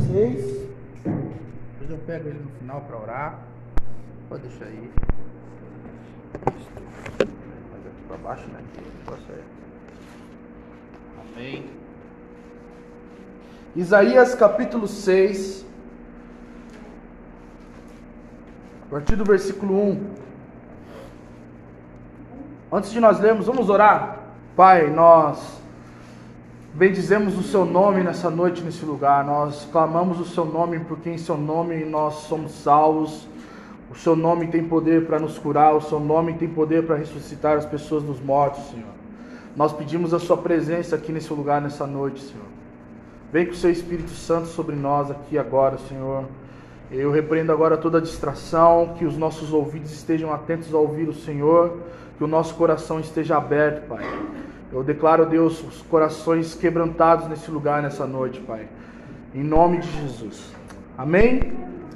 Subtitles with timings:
[0.00, 0.68] 6.
[1.04, 3.38] Depois eu pego ele no final para orar.
[4.28, 4.90] Pode deixar aí.
[6.44, 8.60] Mais aqui para baixo, né?
[9.30, 9.40] É.
[11.20, 11.70] Amém.
[13.74, 15.64] Isaías capítulo 6.
[18.86, 20.14] A partir do versículo 1.
[22.72, 24.20] Antes de nós lermos, vamos orar.
[24.56, 25.60] Pai, nós
[26.76, 29.24] bendizemos o seu nome nessa noite, nesse lugar.
[29.24, 33.26] Nós clamamos o seu nome, porque em seu nome nós somos salvos.
[33.90, 37.56] O seu nome tem poder para nos curar, o seu nome tem poder para ressuscitar
[37.56, 38.90] as pessoas dos mortos, Senhor.
[39.56, 42.44] Nós pedimos a sua presença aqui nesse lugar, nessa noite, Senhor.
[43.32, 46.24] Vem com o seu Espírito Santo sobre nós aqui agora, Senhor.
[46.90, 51.78] Eu repreendo agora toda distração, que os nossos ouvidos estejam atentos a ouvir o Senhor,
[52.18, 54.04] que o nosso coração esteja aberto, Pai.
[54.72, 58.66] Eu declaro, Deus, os corações quebrantados nesse lugar, nessa noite, Pai.
[59.32, 60.52] Em nome de Jesus.
[60.98, 61.52] Amém?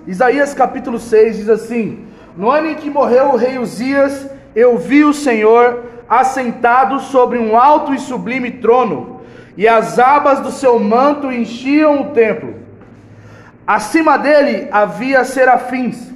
[0.06, 5.02] Isaías capítulo 6 diz assim: No ano em que morreu o rei Uzias, eu vi
[5.02, 9.20] o Senhor assentado sobre um alto e sublime trono,
[9.56, 12.54] e as abas do seu manto enchiam o templo.
[13.66, 16.12] Acima dele havia serafins,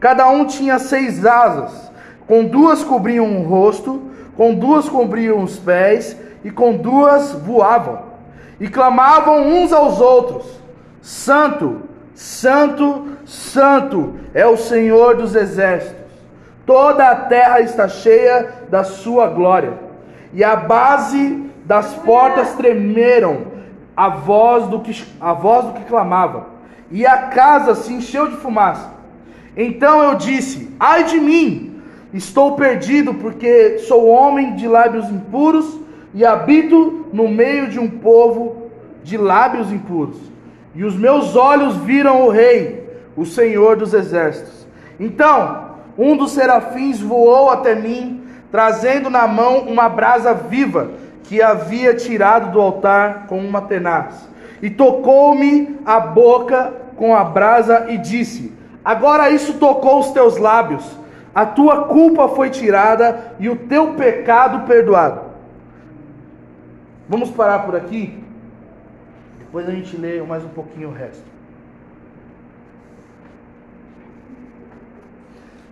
[0.00, 1.92] cada um tinha seis asas,
[2.26, 4.10] com duas cobriam o rosto,
[4.42, 8.00] com duas cobriam os pés, e com duas voavam,
[8.58, 10.60] e clamavam uns aos outros:
[11.00, 16.10] Santo, Santo, Santo é o Senhor dos exércitos,
[16.66, 19.74] toda a terra está cheia da sua glória,
[20.32, 23.42] e a base das portas tremeram
[23.96, 26.46] a voz do que, a voz do que clamava.
[26.90, 28.90] E a casa se encheu de fumaça.
[29.56, 31.71] Então eu disse: Ai de mim,
[32.12, 35.80] estou perdido, porque sou homem de lábios impuros
[36.14, 38.70] e habito no meio de um povo
[39.02, 40.18] de lábios impuros.
[40.74, 44.66] E os meus olhos viram o Rei, o Senhor dos exércitos.
[44.98, 50.90] Então um dos serafins voou até mim, trazendo na mão uma brasa viva
[51.24, 54.28] que havia tirado do altar com uma tenaz.
[54.60, 58.52] E tocou-me a boca com a brasa e disse:
[58.84, 60.84] Agora isso tocou os teus lábios,
[61.34, 65.32] a tua culpa foi tirada e o teu pecado perdoado.
[67.08, 68.22] Vamos parar por aqui,
[69.38, 71.32] depois a gente lê mais um pouquinho o resto.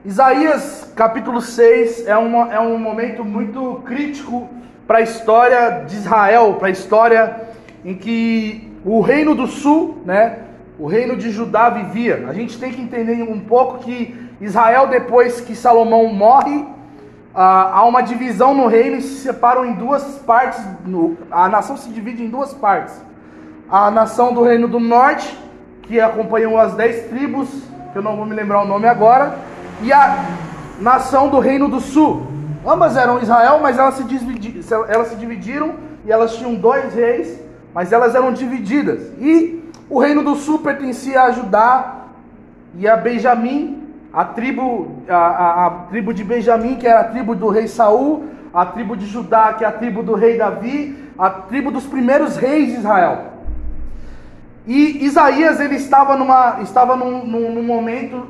[0.05, 4.49] Isaías capítulo 6 é, uma, é um momento muito crítico
[4.87, 7.49] para a história de Israel, para a história
[7.85, 10.39] em que o reino do sul, né,
[10.79, 12.25] o reino de Judá vivia.
[12.29, 16.67] A gente tem que entender um pouco que Israel, depois que Salomão morre,
[17.35, 20.61] ah, há uma divisão no reino e se separam em duas partes.
[21.31, 23.01] a nação se divide em duas partes.
[23.71, 25.39] A nação do reino do norte,
[25.83, 27.49] que acompanham as dez tribos,
[27.93, 29.37] que eu não vou me lembrar o nome agora,
[29.83, 30.25] e a
[30.81, 32.27] nação do reino do sul.
[32.67, 35.75] Ambas eram Israel, mas elas se, dividiram, elas se dividiram
[36.05, 37.39] e elas tinham dois reis,
[37.73, 39.01] mas elas eram divididas.
[39.19, 42.07] E o reino do sul pertencia a Judá
[42.77, 43.80] e a Benjamim,
[44.13, 48.25] a tribo, a, a, a, tribo de Benjamim, que era a tribo do rei Saul,
[48.53, 52.37] a tribo de Judá, que é a tribo do rei Davi, a tribo dos primeiros
[52.37, 53.31] reis de Israel.
[54.67, 58.27] E Isaías ele estava, numa, estava num, num, num momento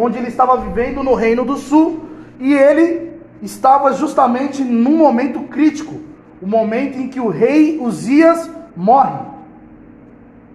[0.00, 2.08] onde ele estava vivendo no reino do sul,
[2.40, 3.12] e ele
[3.42, 6.00] estava justamente num momento crítico,
[6.40, 9.20] o momento em que o rei Uzias morre.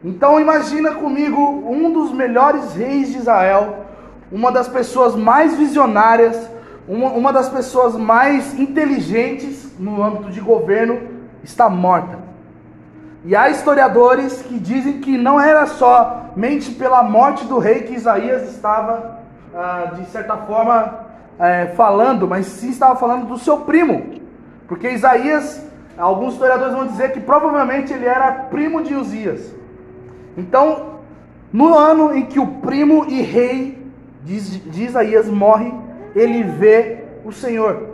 [0.03, 3.85] Então imagina comigo um dos melhores reis de Israel,
[4.31, 6.50] uma das pessoas mais visionárias,
[6.88, 11.00] uma, uma das pessoas mais inteligentes no âmbito de governo,
[11.44, 12.19] está morta.
[13.25, 18.50] E há historiadores que dizem que não era somente pela morte do rei que Isaías
[18.51, 19.19] estava,
[19.56, 21.00] ah, de certa forma,
[21.40, 24.22] é, falando, mas sim estava falando do seu primo.
[24.67, 25.66] Porque Isaías,
[25.97, 29.53] alguns historiadores vão dizer que provavelmente ele era primo de Uzias.
[30.38, 31.00] Então,
[31.51, 33.83] no ano em que o primo e rei
[34.23, 35.73] de Isaías morre,
[36.16, 37.93] ele vê o Senhor.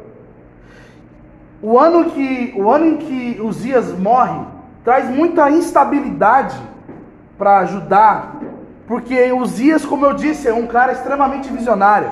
[1.62, 4.40] O ano, que, o ano em que Uzias morre
[4.84, 6.56] traz muita instabilidade
[7.38, 8.32] para Judá,
[8.88, 12.10] porque Uzias, como eu disse, é um cara extremamente visionário.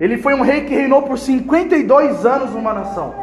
[0.00, 3.14] Ele foi um rei que reinou por 52 anos numa nação.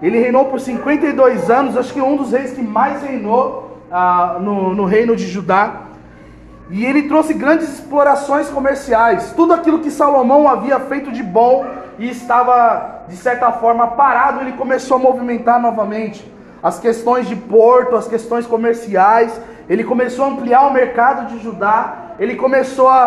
[0.00, 4.38] Ele reinou por 52 anos, acho que é um dos reis que mais reinou ah,
[4.40, 5.87] no, no reino de Judá.
[6.70, 9.32] E ele trouxe grandes explorações comerciais.
[9.34, 11.66] Tudo aquilo que Salomão havia feito de bom
[11.98, 16.30] e estava, de certa forma, parado, ele começou a movimentar novamente.
[16.62, 22.14] as questões de porto, as questões comerciais, ele começou a ampliar o mercado de Judá,
[22.18, 23.04] ele começou a,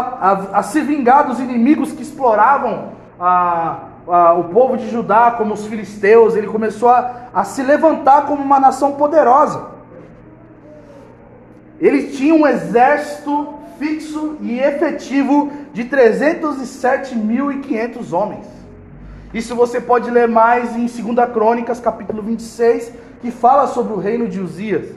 [0.53, 3.79] a, a se vingar dos inimigos que exploravam a,
[4.37, 8.59] o povo de Judá, como os filisteus, ele começou a, a se levantar como uma
[8.59, 9.80] nação poderosa.
[11.81, 18.45] Ele tinha um exército fixo e efetivo de 307.500 homens.
[19.33, 21.01] Isso você pode ler mais em 2
[21.33, 22.91] Crônicas, capítulo 26,
[23.21, 24.89] que fala sobre o reino de Uzias.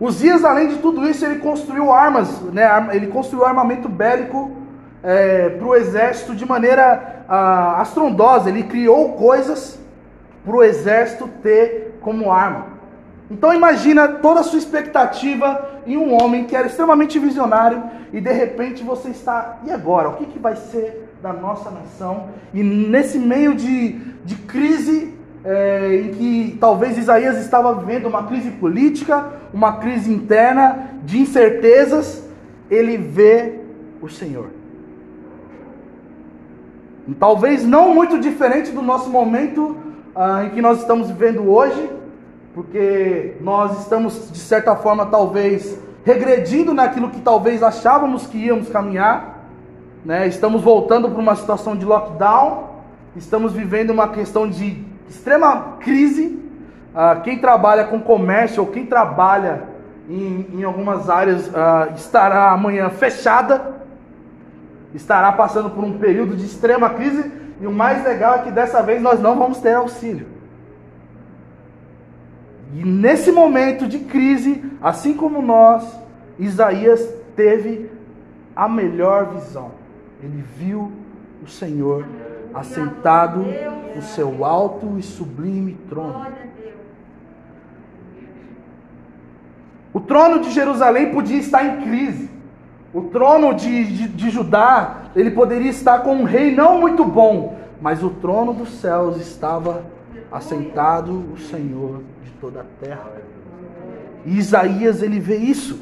[0.00, 2.68] Uzias, além de tudo isso, ele construiu armas, né?
[2.92, 4.52] ele construiu armamento bélico
[5.02, 8.48] é, para o exército de maneira ah, astrondosa.
[8.48, 9.76] Ele criou coisas
[10.44, 12.77] para o exército ter como arma.
[13.30, 17.82] Então imagina toda a sua expectativa em um homem que era extremamente visionário
[18.12, 20.08] e de repente você está, e agora?
[20.08, 22.28] O que, que vai ser da nossa nação?
[22.54, 23.92] E nesse meio de,
[24.24, 25.14] de crise,
[25.44, 32.26] é, em que talvez Isaías estava vivendo uma crise política, uma crise interna, de incertezas,
[32.70, 33.60] ele vê
[34.00, 34.50] o Senhor.
[37.18, 39.76] Talvez não muito diferente do nosso momento
[40.14, 41.97] ah, em que nós estamos vivendo hoje,
[42.58, 49.44] porque nós estamos, de certa forma, talvez regredindo naquilo que talvez achávamos que íamos caminhar,
[50.04, 50.26] né?
[50.26, 52.70] estamos voltando para uma situação de lockdown,
[53.14, 56.36] estamos vivendo uma questão de extrema crise.
[56.92, 59.62] Ah, quem trabalha com comércio ou quem trabalha
[60.10, 63.76] em, em algumas áreas ah, estará amanhã fechada,
[64.92, 68.82] estará passando por um período de extrema crise, e o mais legal é que dessa
[68.82, 70.37] vez nós não vamos ter auxílio.
[72.74, 75.98] E nesse momento de crise, assim como nós,
[76.38, 77.90] Isaías teve
[78.54, 79.70] a melhor visão.
[80.22, 80.92] Ele viu
[81.42, 82.04] o Senhor
[82.52, 83.44] assentado
[83.94, 86.26] no seu alto e sublime trono.
[89.92, 92.30] O trono de Jerusalém podia estar em crise.
[92.92, 97.56] O trono de, de, de, Judá, ele poderia estar com um rei não muito bom,
[97.80, 99.84] mas o trono dos céus estava
[100.30, 102.02] assentado o Senhor
[102.40, 103.10] toda a terra.
[104.24, 105.78] E Isaías ele vê isso.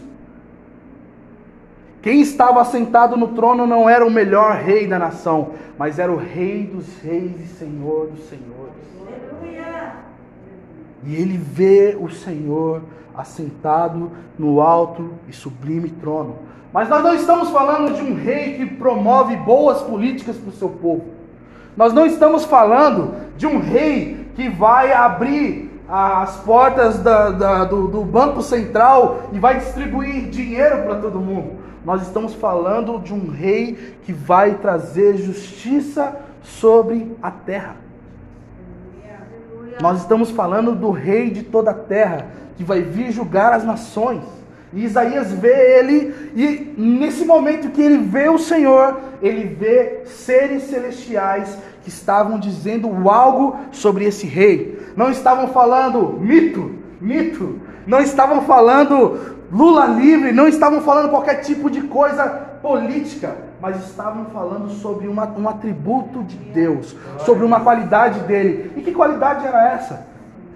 [2.02, 6.16] Quem estava sentado no trono não era o melhor rei da nação, mas era o
[6.16, 8.56] rei dos reis e senhor dos senhores.
[11.04, 12.82] E ele vê o Senhor
[13.14, 16.37] assentado no alto e sublime trono.
[16.72, 20.69] Mas nós não estamos falando de um rei que promove boas políticas para o seu
[20.69, 21.04] povo.
[21.76, 27.88] Nós não estamos falando de um rei que vai abrir as portas da, da, do,
[27.88, 31.56] do Banco Central e vai distribuir dinheiro para todo mundo.
[31.85, 37.77] Nós estamos falando de um rei que vai trazer justiça sobre a terra.
[39.81, 44.23] Nós estamos falando do rei de toda a terra, que vai vir julgar as nações.
[44.72, 50.64] E Isaías vê ele, e nesse momento que ele vê o Senhor, ele vê seres
[50.64, 54.78] celestiais que estavam dizendo algo sobre esse rei.
[54.96, 57.60] Não estavam falando mito, mito.
[57.86, 62.26] Não estavam falando Lula livre, não estavam falando qualquer tipo de coisa
[62.60, 68.72] política, mas estavam falando sobre uma, um atributo de Deus, sobre uma qualidade dele.
[68.76, 70.06] E que qualidade era essa?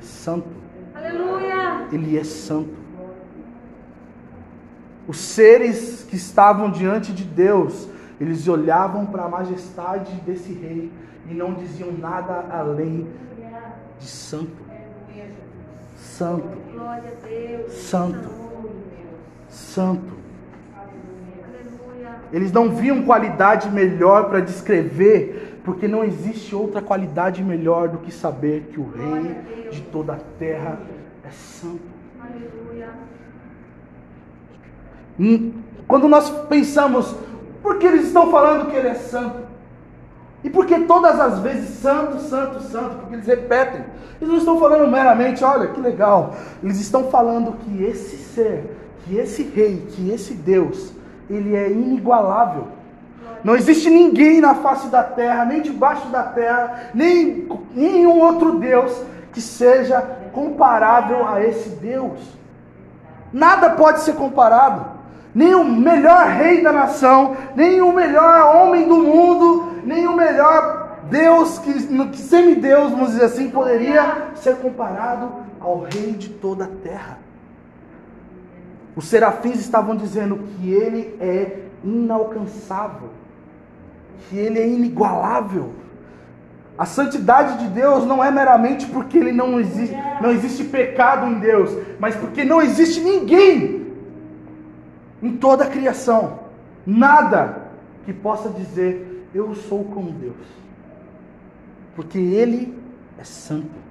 [0.00, 0.48] Santo.
[0.94, 1.86] Aleluia!
[1.92, 2.80] Ele é santo.
[5.10, 7.88] Os seres que estavam diante de Deus,
[8.20, 10.88] eles olhavam para a majestade desse rei
[11.28, 13.08] e não diziam nada além
[13.98, 14.56] de santo.
[15.96, 16.48] Santo.
[17.70, 18.30] Santo.
[19.48, 20.12] Santo.
[22.32, 28.14] Eles não viam qualidade melhor para descrever, porque não existe outra qualidade melhor do que
[28.14, 30.78] saber que o Rei de toda a terra
[31.24, 31.98] é santo.
[35.20, 35.52] Hum,
[35.86, 37.14] quando nós pensamos,
[37.62, 39.50] por que eles estão falando que ele é santo?
[40.42, 43.84] E porque todas as vezes santo, santo, santo, porque eles repetem.
[44.18, 46.34] Eles não estão falando meramente, olha que legal.
[46.62, 48.74] Eles estão falando que esse ser,
[49.04, 50.90] que esse rei, que esse Deus,
[51.28, 52.68] ele é inigualável.
[53.44, 59.02] Não existe ninguém na face da terra, nem debaixo da terra, nem nenhum outro Deus
[59.34, 60.00] que seja
[60.32, 62.18] comparável a esse Deus.
[63.30, 64.99] Nada pode ser comparado
[65.34, 70.98] nem o melhor rei da nação, nem o melhor homem do mundo, nem o melhor
[71.10, 71.72] Deus, que,
[72.08, 77.18] que semideus, vamos dizer assim, poderia ser comparado ao rei de toda a terra.
[78.96, 83.10] Os serafins estavam dizendo que ele é inalcançável,
[84.28, 85.70] que ele é inigualável.
[86.76, 91.38] A santidade de Deus não é meramente porque ele não existe, não existe pecado em
[91.38, 93.79] Deus, mas porque não existe ninguém
[95.22, 96.40] em toda a criação,
[96.86, 97.70] nada
[98.04, 100.34] que possa dizer eu sou como Deus.
[101.94, 102.76] Porque ele
[103.18, 103.90] é santo.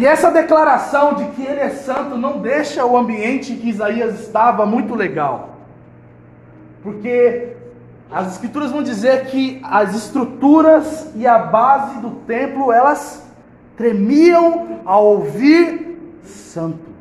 [0.00, 4.66] E essa declaração de que ele é santo não deixa o ambiente que Isaías estava
[4.66, 5.60] muito legal.
[6.82, 7.54] Porque
[8.10, 13.24] as escrituras vão dizer que as estruturas e a base do templo, elas
[13.76, 15.83] tremiam ao ouvir
[16.24, 16.92] santo.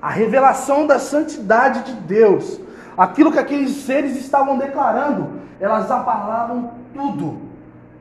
[0.00, 2.60] A revelação da santidade de Deus,
[2.96, 7.40] aquilo que aqueles seres estavam declarando, elas abalavam tudo,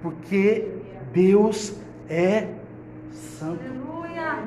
[0.02, 0.72] porque
[1.12, 1.74] Deus
[2.10, 2.50] é
[3.12, 3.60] santo.
[3.64, 4.44] Aleluia.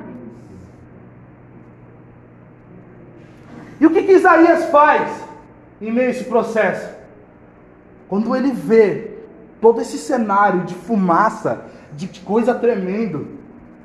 [3.79, 5.09] E o que, que Isaías faz
[5.81, 6.95] em meio a esse processo?
[8.07, 9.17] Quando ele vê
[9.61, 13.38] todo esse cenário de fumaça, de coisa tremendo,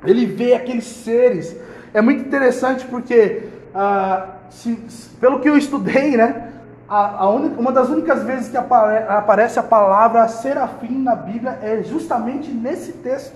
[0.05, 1.55] ele vê aqueles seres.
[1.93, 3.43] É muito interessante porque,
[3.73, 4.77] ah, se,
[5.19, 6.49] pelo que eu estudei, né,
[6.87, 11.59] a, a única, uma das únicas vezes que apare, aparece a palavra serafim na Bíblia
[11.61, 13.35] é justamente nesse texto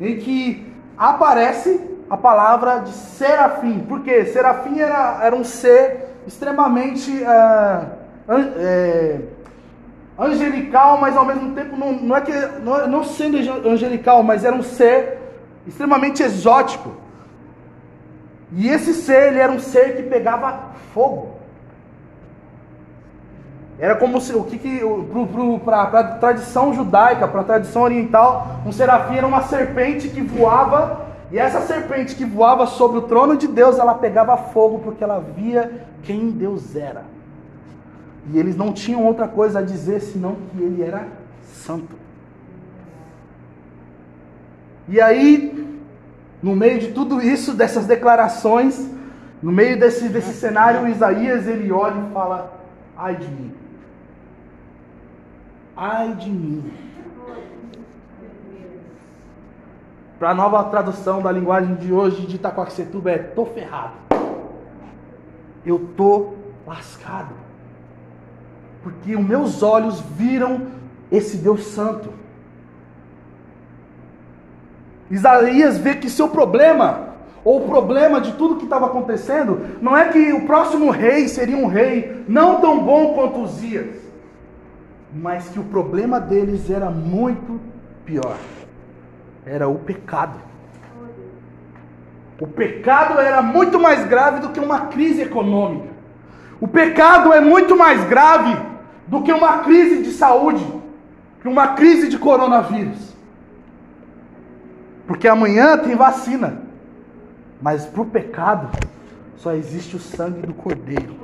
[0.00, 3.80] em que aparece a palavra de serafim.
[3.80, 4.26] Por quê?
[4.26, 7.86] Serafim era, era um ser extremamente uh,
[8.58, 9.20] é,
[10.18, 12.32] angelical, mas ao mesmo tempo não, não é que
[12.62, 13.36] não, não sendo
[13.68, 15.18] angelical, mas era um ser
[15.66, 16.92] extremamente exótico.
[18.52, 21.36] E esse ser, ele era um ser que pegava fogo.
[23.78, 24.80] Era como se o que, que
[25.62, 31.04] para a tradição judaica, para a tradição oriental, um serafim era uma serpente que voava,
[31.30, 35.22] e essa serpente que voava sobre o trono de Deus, ela pegava fogo porque ela
[35.36, 37.15] via quem Deus era.
[38.32, 41.06] E eles não tinham outra coisa a dizer senão que ele era
[41.42, 41.96] santo.
[44.88, 45.80] E aí,
[46.42, 48.90] no meio de tudo isso, dessas declarações,
[49.42, 52.60] no meio desse, desse cenário, Isaías ele olha e fala:
[52.96, 53.66] Ai de mim
[55.76, 56.72] ai de mim.
[60.18, 63.94] Para a nova tradução da linguagem de hoje de Itacoaxetuba é tô ferrado.
[65.64, 66.32] Eu tô
[66.66, 67.34] lascado.
[68.86, 70.68] Porque os meus olhos viram
[71.10, 72.10] esse Deus santo.
[75.10, 77.08] Isaías vê que seu problema,
[77.44, 81.56] ou o problema de tudo que estava acontecendo, não é que o próximo rei seria
[81.56, 84.06] um rei não tão bom quanto Uzias
[85.12, 87.58] mas que o problema deles era muito
[88.04, 88.36] pior.
[89.44, 90.38] Era o pecado.
[92.38, 95.88] O pecado era muito mais grave do que uma crise econômica.
[96.60, 98.56] O pecado é muito mais grave
[99.06, 100.66] do que uma crise de saúde,
[101.40, 103.14] que uma crise de coronavírus.
[105.06, 106.62] Porque amanhã tem vacina,
[107.60, 108.68] mas para o pecado
[109.36, 111.16] só existe o sangue do Cordeiro.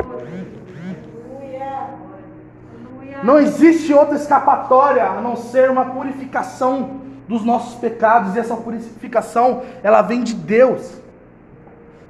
[3.23, 9.63] Não existe outra escapatória a não ser uma purificação dos nossos pecados, e essa purificação,
[9.83, 11.01] ela vem de Deus.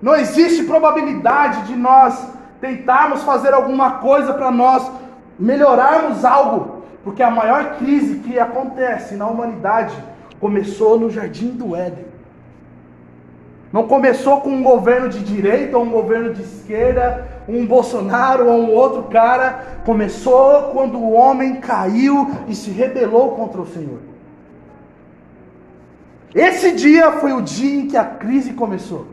[0.00, 2.28] Não existe probabilidade de nós
[2.60, 4.90] tentarmos fazer alguma coisa para nós
[5.42, 9.94] melhorarmos algo, porque a maior crise que acontece na humanidade
[10.38, 12.06] começou no jardim do Éden.
[13.72, 18.60] Não começou com um governo de direita ou um governo de esquerda, um Bolsonaro ou
[18.60, 19.80] um outro cara.
[19.84, 23.98] Começou quando o homem caiu e se rebelou contra o Senhor.
[26.34, 29.06] Esse dia foi o dia em que a crise começou.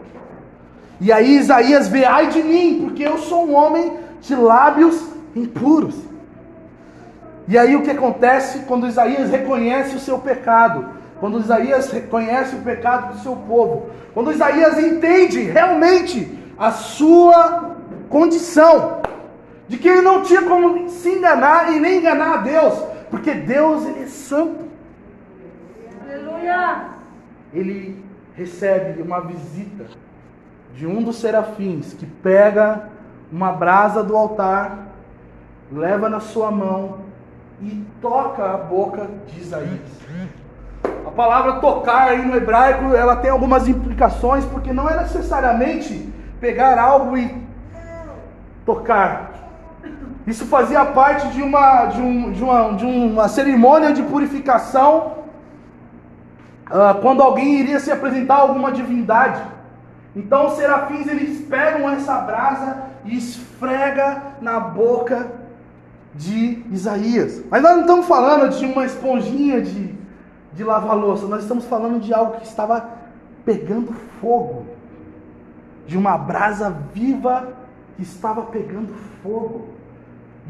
[1.02, 5.02] E aí Isaías vê, ai de mim, porque eu sou um homem de lábios
[5.36, 6.09] impuros.
[7.50, 10.88] E aí o que acontece quando Isaías reconhece o seu pecado?
[11.20, 17.76] Quando Isaías reconhece o pecado do seu povo, quando Isaías entende realmente a sua
[18.08, 19.02] condição,
[19.68, 23.84] de que ele não tinha como se enganar e nem enganar a Deus, porque Deus
[23.88, 24.66] ele é santo.
[26.06, 26.90] Aleluia!
[27.52, 29.86] Ele recebe uma visita
[30.76, 32.90] de um dos serafins que pega
[33.32, 34.88] uma brasa do altar,
[35.72, 37.09] leva na sua mão
[37.62, 40.00] e toca a boca de Isaías.
[41.06, 46.80] A palavra tocar aí no hebraico, ela tem algumas implicações, porque não é necessariamente pegar
[46.80, 47.36] algo e
[48.66, 49.32] tocar.
[50.26, 55.14] Isso fazia parte de uma, de um, de uma, de uma cerimônia de purificação
[56.70, 59.42] uh, quando alguém iria se apresentar a alguma divindade.
[60.16, 65.39] Então os serafins eles pegam essa brasa e esfrega na boca
[66.16, 67.44] de Isaías.
[67.50, 69.96] Mas nós não estamos falando de uma esponjinha de,
[70.54, 72.90] de lavar louça, nós estamos falando de algo que estava
[73.46, 74.66] pegando fogo,
[75.88, 77.54] de uma brasa viva
[77.96, 79.70] que estava pegando fogo.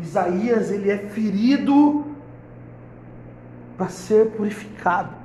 [0.01, 2.05] Isaías ele é ferido
[3.77, 5.19] para ser purificado.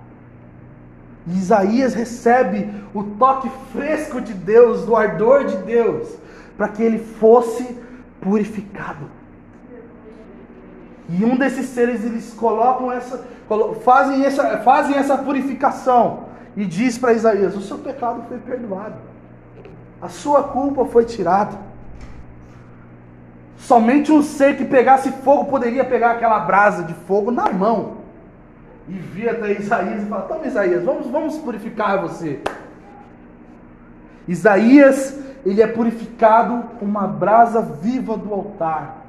[1.27, 6.17] Isaías recebe o toque fresco de Deus, do ardor de Deus,
[6.57, 7.79] para que ele fosse
[8.21, 9.09] purificado.
[11.09, 13.25] E um desses seres eles colocam essa,
[13.85, 16.25] fazem essa, fazem essa purificação
[16.57, 18.97] e diz para Isaías: o seu pecado foi perdoado,
[20.01, 21.59] a sua culpa foi tirada.
[23.59, 28.05] Somente um ser que pegasse fogo poderia pegar aquela brasa de fogo na mão
[28.89, 32.41] e vir até Isaías e falar: Toma, Isaías, vamos, vamos purificar você.
[34.27, 39.04] Isaías, ele é purificado com uma brasa viva do altar.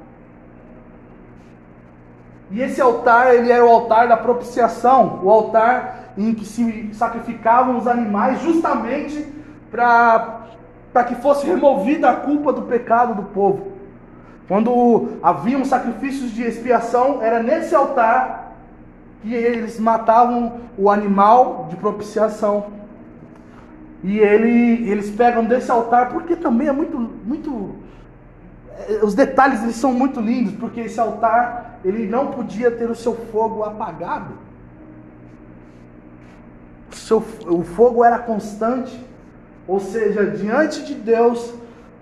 [2.50, 7.76] E esse altar, ele era o altar da propiciação, o altar em que se sacrificavam
[7.76, 9.26] os animais justamente
[9.70, 13.72] para que fosse removida a culpa do pecado do povo.
[14.48, 18.52] Quando haviam sacrifícios de expiação, era nesse altar
[19.22, 22.66] que eles matavam o animal de propiciação.
[24.04, 27.74] E ele, eles pegam desse altar, porque também é muito, muito.
[28.78, 32.94] Eh, os detalhes eles são muito lindos, porque esse altar ele não podia ter o
[32.94, 34.34] seu fogo apagado.
[36.90, 39.04] O, seu, o fogo era constante,
[39.66, 41.54] ou seja, diante de Deus,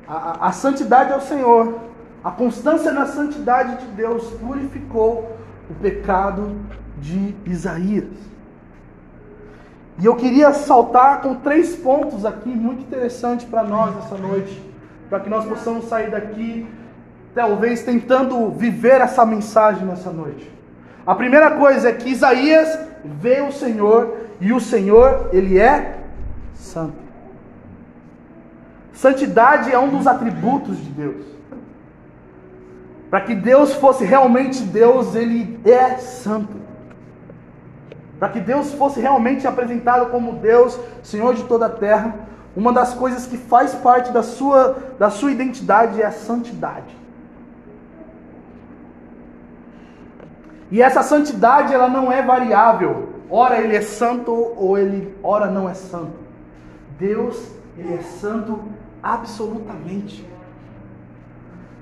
[0.06, 1.78] a, a santidade ao Senhor,
[2.22, 5.36] a constância na santidade de Deus purificou
[5.70, 6.56] o pecado
[6.98, 8.08] de Isaías.
[9.98, 14.60] E eu queria saltar com três pontos aqui muito interessantes para nós essa noite,
[15.08, 16.66] para que nós possamos sair daqui,
[17.34, 20.50] talvez tentando viver essa mensagem nessa noite.
[21.06, 25.98] A primeira coisa é que Isaías vê o Senhor e o Senhor, ele é
[26.54, 27.04] santo.
[28.92, 31.24] Santidade é um dos atributos de Deus.
[33.10, 36.56] Para que Deus fosse realmente Deus, ele é santo.
[38.18, 42.14] Para que Deus fosse realmente apresentado como Deus, Senhor de toda a terra,
[42.56, 46.96] uma das coisas que faz parte da sua, da sua identidade é a santidade.
[50.70, 53.14] E essa santidade ela não é variável.
[53.30, 56.18] Ora ele é santo ou ele ora não é santo.
[56.98, 58.60] Deus, ele é santo
[59.02, 60.26] absolutamente.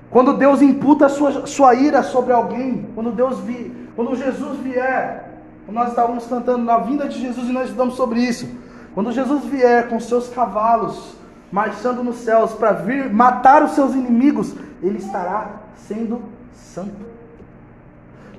[0.09, 5.33] Quando Deus imputa a sua, sua ira sobre alguém, quando Deus vi, quando Jesus vier
[5.67, 8.47] nós estávamos cantando na vinda de Jesus e nós estudamos sobre isso.
[8.93, 11.15] Quando Jesus vier com seus cavalos,
[11.51, 16.21] marchando nos céus para vir matar os seus inimigos, ele estará sendo
[16.53, 17.13] santo.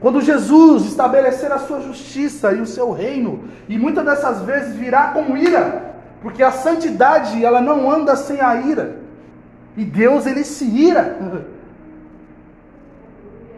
[0.00, 5.08] Quando Jesus estabelecer a sua justiça e o seu reino, e muitas dessas vezes virá
[5.08, 8.98] com ira, porque a santidade ela não anda sem a ira.
[9.76, 11.18] E Deus ele se ira.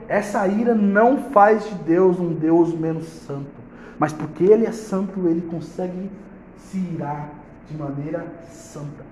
[0.09, 3.67] Essa ira não faz de Deus um Deus menos santo.
[3.99, 6.11] Mas porque Ele é santo, Ele consegue
[6.59, 7.31] se irar
[7.69, 9.05] de maneira santa.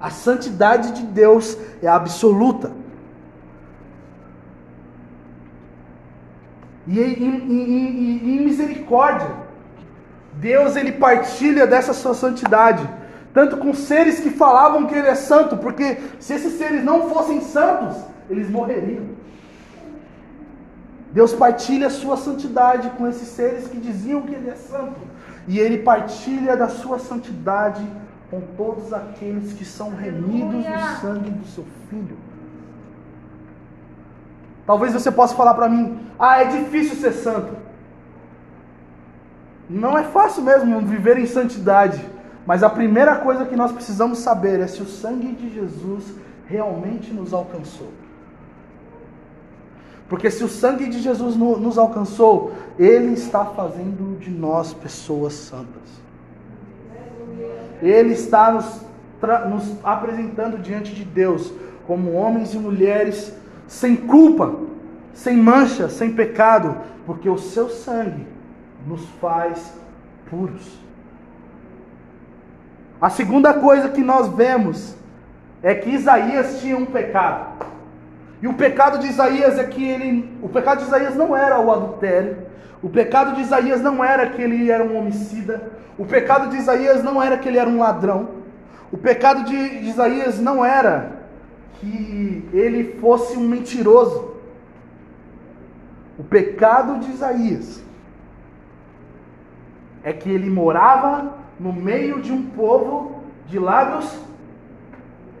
[0.00, 2.70] A santidade de Deus é absoluta.
[6.86, 9.30] E em misericórdia,
[10.34, 12.88] Deus ele partilha dessa sua santidade
[13.38, 17.40] tanto com seres que falavam que ele é santo, porque se esses seres não fossem
[17.40, 17.96] santos,
[18.28, 19.04] eles morreriam.
[21.12, 25.00] Deus partilha a sua santidade com esses seres que diziam que Ele é santo.
[25.46, 27.84] E Ele partilha da sua santidade
[28.30, 32.18] com todos aqueles que são remidos do sangue do seu Filho.
[34.66, 37.56] Talvez você possa falar para mim: ah, é difícil ser santo.
[39.68, 42.04] Não é fácil mesmo viver em santidade.
[42.46, 46.14] Mas a primeira coisa que nós precisamos saber é se o sangue de Jesus
[46.46, 47.92] realmente nos alcançou.
[50.08, 55.88] Porque se o sangue de Jesus nos alcançou, Ele está fazendo de nós pessoas santas.
[57.82, 58.80] Ele está nos,
[59.50, 61.52] nos apresentando diante de Deus
[61.86, 63.34] como homens e mulheres
[63.66, 64.56] sem culpa,
[65.12, 68.26] sem mancha, sem pecado, porque o seu sangue
[68.86, 69.74] nos faz
[70.30, 70.78] puros.
[73.00, 74.96] A segunda coisa que nós vemos
[75.62, 77.67] é que Isaías tinha um pecado.
[78.40, 80.38] E o pecado de Isaías é que ele.
[80.42, 82.38] O pecado de Isaías não era o adultério.
[82.82, 85.72] O pecado de Isaías não era que ele era um homicida.
[85.98, 88.28] O pecado de Isaías não era que ele era um ladrão.
[88.92, 91.18] O pecado de Isaías não era
[91.74, 94.36] que ele fosse um mentiroso.
[96.18, 97.82] O pecado de Isaías
[100.02, 104.18] é que ele morava no meio de um povo de lábios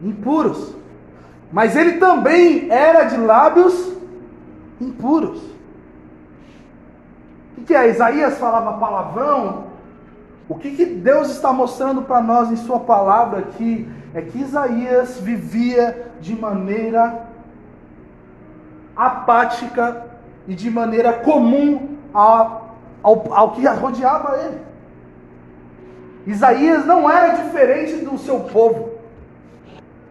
[0.02, 0.74] impuros.
[1.52, 3.92] Mas ele também era de lábios
[4.80, 5.42] impuros.
[7.56, 7.88] O que é?
[7.88, 9.64] Isaías falava palavrão.
[10.48, 15.18] O que, que Deus está mostrando para nós em Sua palavra aqui é que Isaías
[15.20, 17.26] vivia de maneira
[18.96, 20.04] apática
[20.46, 24.58] e de maneira comum ao, ao, ao que rodeava ele.
[26.26, 28.97] Isaías não era diferente do seu povo.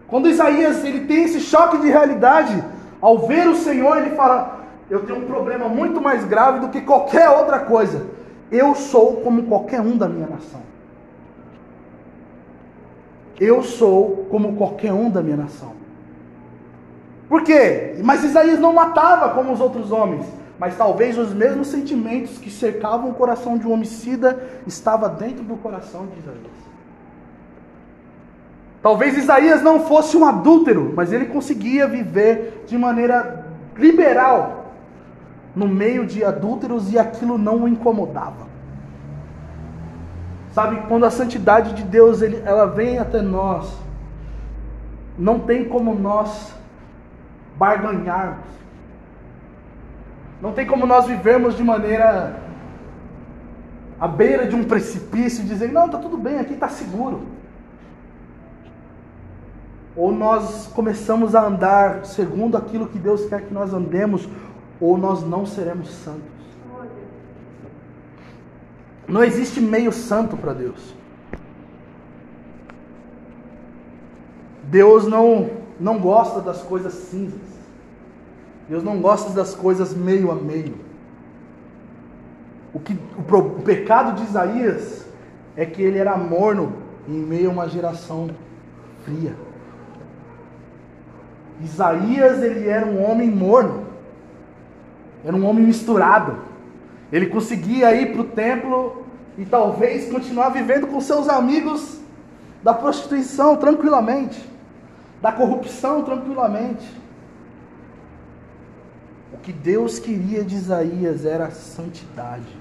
[0.07, 2.63] Quando Isaías ele tem esse choque de realidade,
[3.01, 6.81] ao ver o Senhor, ele fala: Eu tenho um problema muito mais grave do que
[6.81, 8.05] qualquer outra coisa.
[8.51, 10.61] Eu sou como qualquer um da minha nação.
[13.39, 15.73] Eu sou como qualquer um da minha nação.
[17.27, 17.95] Por quê?
[18.03, 20.25] Mas Isaías não matava como os outros homens.
[20.57, 25.55] Mas talvez os mesmos sentimentos que cercavam o coração de um homicida estava dentro do
[25.57, 26.66] coração de Isaías.
[28.81, 34.73] Talvez Isaías não fosse um adúltero, mas ele conseguia viver de maneira liberal
[35.55, 38.47] no meio de adúlteros e aquilo não o incomodava.
[40.51, 43.71] Sabe, quando a santidade de Deus ele, ela vem até nós,
[45.17, 46.53] não tem como nós
[47.55, 48.45] barganharmos.
[50.41, 52.39] Não tem como nós vivermos de maneira
[53.99, 57.23] à beira de um precipício dizer, não, está tudo bem, aqui está seguro.
[59.97, 64.29] Ou nós começamos a andar segundo aquilo que Deus quer que nós andemos,
[64.79, 66.37] ou nós não seremos santos.
[69.07, 70.93] Não existe meio santo para Deus.
[74.65, 77.57] Deus não, não gosta das coisas cinzas.
[78.69, 80.75] Deus não gosta das coisas meio a meio.
[82.73, 85.07] O, que, o, o pecado de Isaías
[85.55, 86.73] é que ele era morno
[87.07, 88.29] em meio a uma geração
[89.05, 89.46] fria.
[91.61, 93.87] Isaías ele era um homem morno,
[95.23, 96.37] era um homem misturado.
[97.11, 99.05] Ele conseguia ir para o templo
[99.37, 101.99] e talvez continuar vivendo com seus amigos
[102.63, 104.43] da prostituição tranquilamente,
[105.21, 106.85] da corrupção tranquilamente.
[109.33, 112.57] O que Deus queria de Isaías era santidade.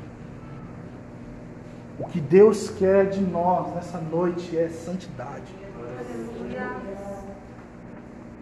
[1.99, 5.66] O que Deus quer de nós nessa noite é santidade.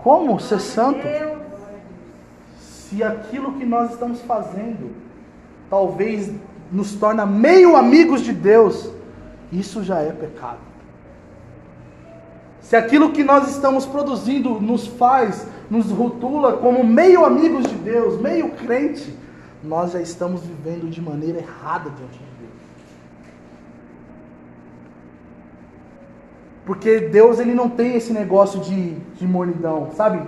[0.04, 1.00] Como ser santo?
[2.58, 4.94] Se aquilo que nós estamos fazendo
[5.70, 6.30] talvez
[6.70, 8.90] nos torna meio amigos de Deus,
[9.50, 10.58] isso já é pecado.
[12.60, 18.20] Se aquilo que nós estamos produzindo nos faz, nos rotula como meio amigos de Deus,
[18.20, 19.16] meio crente,
[19.62, 22.33] nós já estamos vivendo de maneira errada diante de Deus.
[26.74, 30.20] Porque Deus ele não tem esse negócio de, de mornidão, sabe?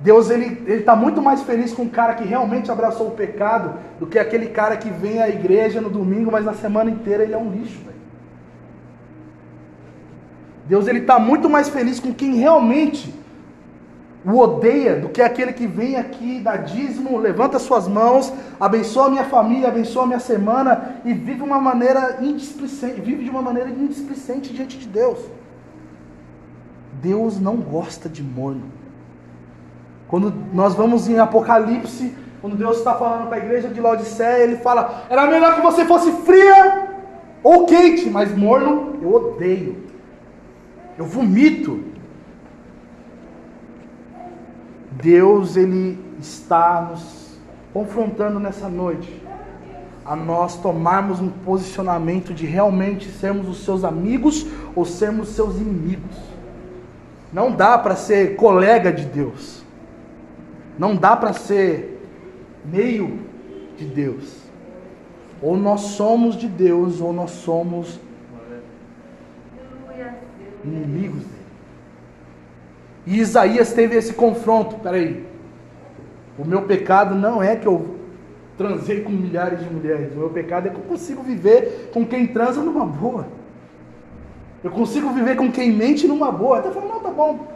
[0.00, 4.06] Deus ele está muito mais feliz com o cara que realmente abraçou o pecado do
[4.08, 7.38] que aquele cara que vem à igreja no domingo, mas na semana inteira ele é
[7.38, 7.78] um lixo.
[7.86, 8.00] Véio.
[10.66, 13.14] Deus ele está muito mais feliz com quem realmente
[14.24, 19.24] o odeia do que aquele que vem aqui, dá dízimo, levanta suas mãos, abençoa minha
[19.24, 22.18] família, abençoa minha semana e vive uma maneira
[23.04, 25.20] vive de uma maneira indisplicente diante de Deus.
[27.02, 28.62] Deus não gosta de morno.
[30.06, 34.56] Quando nós vamos em Apocalipse, quando Deus está falando para a igreja de Laodiceia, ele
[34.56, 36.90] fala: era melhor que você fosse fria
[37.42, 39.84] ou quente, mas morno eu odeio,
[40.96, 41.90] eu vomito.
[44.92, 47.36] Deus, ele está nos
[47.72, 49.20] confrontando nessa noite
[50.04, 56.31] a nós tomarmos um posicionamento de realmente sermos os seus amigos ou sermos seus inimigos.
[57.32, 59.64] Não dá para ser colega de Deus.
[60.78, 62.00] Não dá para ser
[62.64, 63.20] meio
[63.76, 64.42] de Deus.
[65.40, 67.98] Ou nós somos de Deus, ou nós somos
[70.64, 71.42] inimigos dele.
[73.06, 74.76] E Isaías teve esse confronto.
[74.76, 75.26] Peraí,
[76.38, 77.96] o meu pecado não é que eu
[78.56, 80.12] transei com milhares de mulheres.
[80.14, 83.26] O meu pecado é que eu consigo viver com quem transa numa boa.
[84.62, 86.58] Eu consigo viver com quem mente numa boa.
[86.58, 87.52] Até falando, não, tá bom.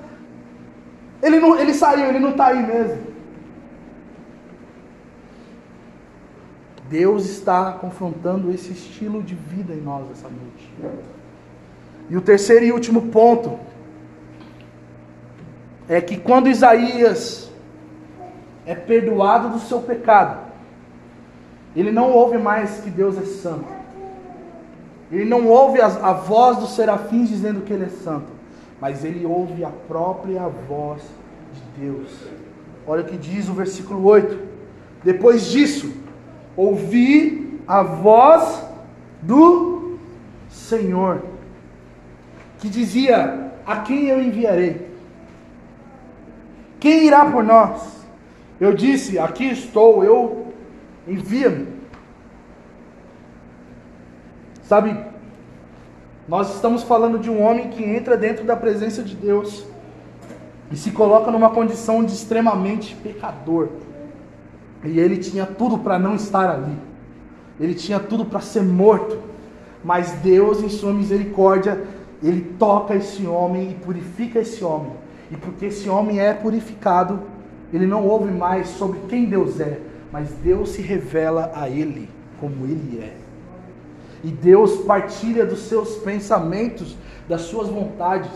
[1.23, 3.17] Ele, não, ele saiu, ele não está aí mesmo.
[6.89, 11.01] Deus está confrontando esse estilo de vida em nós essa noite.
[12.09, 13.59] E o terceiro e último ponto
[15.89, 17.51] é que quando Isaías
[18.65, 20.47] é perdoado do seu pecado,
[21.75, 23.76] ele não ouve mais que Deus é santo.
[25.11, 28.27] Ele não ouve a, a voz dos serafins dizendo que ele é santo,
[28.81, 31.03] mas ele ouve a própria voz
[31.55, 32.11] de Deus.
[32.87, 34.39] Olha o que diz o versículo 8.
[35.05, 35.93] Depois disso,
[36.57, 38.65] ouvi a voz
[39.23, 39.99] do
[40.49, 41.23] Senhor,
[42.59, 44.87] que dizia: A quem eu enviarei?
[46.81, 47.97] Quem irá por nós?
[48.61, 50.53] Eu disse: Aqui estou, eu
[51.07, 51.76] envia-me.
[54.67, 54.97] Sabe,
[56.27, 59.65] nós estamos falando de um homem que entra dentro da presença de Deus
[60.73, 63.69] e se coloca numa condição de extremamente pecador.
[64.83, 66.77] E ele tinha tudo para não estar ali.
[67.61, 69.19] Ele tinha tudo para ser morto.
[69.85, 71.85] Mas Deus, em sua misericórdia,
[72.21, 74.93] ele toca esse homem e purifica esse homem.
[75.31, 77.21] E porque esse homem é purificado,
[77.73, 82.09] ele não ouve mais sobre quem Deus é, mas Deus se revela a ele
[82.41, 83.26] como ele é.
[84.27, 86.97] E Deus partilha dos seus pensamentos,
[87.29, 88.33] das suas vontades.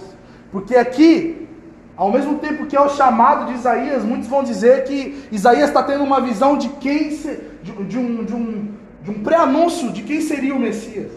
[0.52, 1.48] Porque aqui,
[1.96, 5.82] ao mesmo tempo que é o chamado de Isaías, muitos vão dizer que Isaías está
[5.82, 8.68] tendo uma visão de quem se, de, de, um, de um,
[9.02, 11.10] de um pré-anúncio de quem seria o Messias.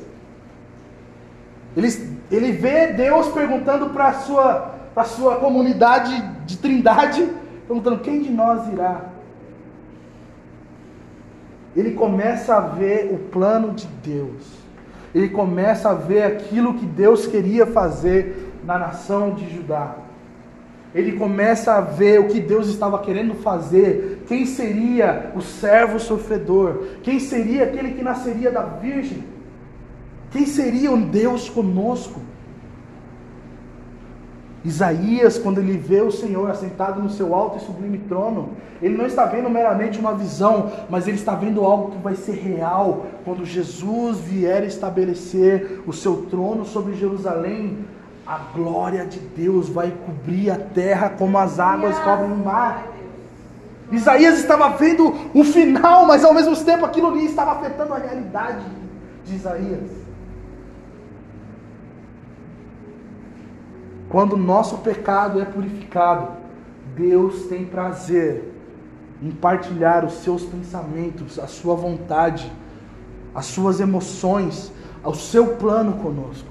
[1.77, 7.29] Ele, ele vê Deus perguntando para a sua, sua comunidade de trindade,
[7.67, 9.13] perguntando quem de nós irá
[11.75, 14.62] ele começa a ver o plano de Deus.
[15.13, 19.95] Ele começa a ver aquilo que Deus queria fazer na nação de Judá.
[20.93, 26.83] Ele começa a ver o que Deus estava querendo fazer, quem seria o servo sofredor,
[27.01, 29.23] quem seria aquele que nasceria da virgem,
[30.31, 32.21] quem seria um Deus conosco.
[34.65, 39.05] Isaías, quando ele vê o Senhor assentado no seu alto e sublime trono, ele não
[39.05, 43.45] está vendo meramente uma visão, mas ele está vendo algo que vai ser real quando
[43.45, 47.79] Jesus vier estabelecer o seu trono sobre Jerusalém.
[48.25, 52.87] A glória de Deus vai cobrir a terra como as águas cobrem o mar.
[53.91, 58.65] Isaías estava vendo o final, mas ao mesmo tempo aquilo ali estava afetando a realidade
[59.25, 60.02] de Isaías.
[64.13, 66.33] Quando o nosso pecado é purificado,
[66.95, 68.53] Deus tem prazer
[69.19, 72.53] em partilhar os seus pensamentos, a sua vontade,
[73.33, 74.71] as suas emoções,
[75.03, 76.47] o seu plano conosco.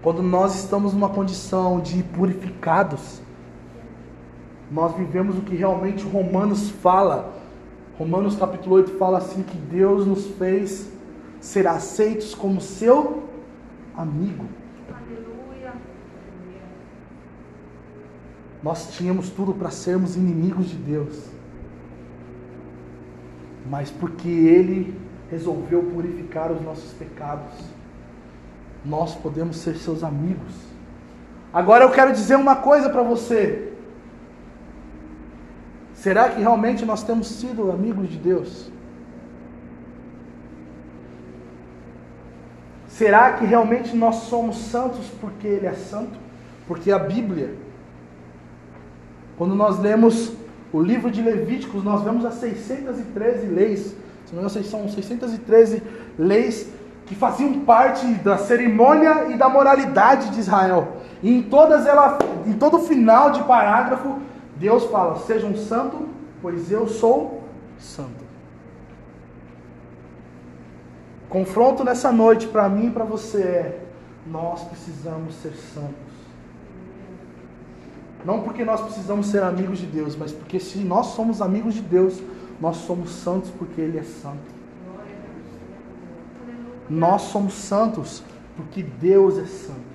[0.00, 3.20] Quando nós estamos numa condição de purificados,
[4.70, 7.32] nós vivemos o que realmente Romanos fala.
[7.98, 10.92] Romanos capítulo 8 fala assim que Deus nos fez
[11.40, 13.24] ser aceitos como seu
[13.96, 14.57] amigo.
[18.62, 21.24] Nós tínhamos tudo para sermos inimigos de Deus.
[23.70, 24.98] Mas porque Ele
[25.30, 27.52] resolveu purificar os nossos pecados,
[28.84, 30.54] nós podemos ser seus amigos.
[31.52, 33.72] Agora eu quero dizer uma coisa para você.
[35.94, 38.70] Será que realmente nós temos sido amigos de Deus?
[42.86, 46.18] Será que realmente nós somos santos porque Ele é santo?
[46.66, 47.54] Porque a Bíblia
[49.38, 50.32] quando nós lemos
[50.72, 53.96] o livro de Levíticos, nós vemos as 613 leis,
[54.26, 55.82] se não me engano, são 613
[56.18, 56.68] leis
[57.06, 60.88] que faziam parte da cerimônia e da moralidade de Israel.
[61.22, 64.18] E em todas elas, em todo final de parágrafo,
[64.56, 66.00] Deus fala: "Sejam santos,
[66.42, 67.44] pois eu sou
[67.78, 68.28] santo".
[71.28, 73.80] Confronto nessa noite para mim e para você é:
[74.26, 76.07] nós precisamos ser santos.
[78.24, 81.80] Não porque nós precisamos ser amigos de Deus, mas porque se nós somos amigos de
[81.80, 82.20] Deus,
[82.60, 84.58] nós somos santos porque Ele é santo.
[86.88, 88.22] Nós somos santos
[88.56, 89.88] porque Deus é santo.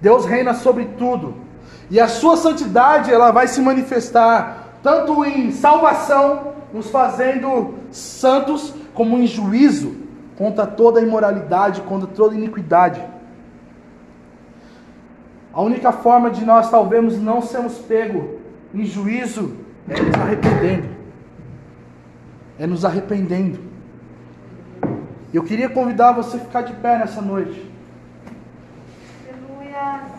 [0.00, 1.34] Deus reina sobre tudo.
[1.90, 9.16] E a sua santidade, ela vai se manifestar tanto em salvação, nos fazendo santos, como
[9.18, 13.02] em juízo contra toda imoralidade, contra toda iniquidade.
[15.56, 18.40] A única forma de nós talvez não sermos pego
[18.74, 19.56] em juízo
[19.88, 20.88] é nos arrependendo.
[22.58, 23.58] É nos arrependendo.
[25.32, 27.72] Eu queria convidar você a ficar de pé nessa noite.
[29.26, 30.15] Aleluia.